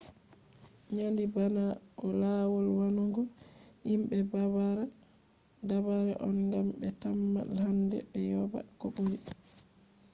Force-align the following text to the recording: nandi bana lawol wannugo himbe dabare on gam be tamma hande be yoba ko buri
nandi 0.93 1.23
bana 1.33 1.63
lawol 2.19 2.65
wannugo 2.77 3.21
himbe 3.89 4.15
dabare 5.67 6.13
on 6.27 6.37
gam 6.51 6.67
be 6.79 6.87
tamma 7.01 7.39
hande 7.63 7.97
be 8.09 8.19
yoba 8.31 8.59
ko 8.79 8.85
buri 8.95 9.17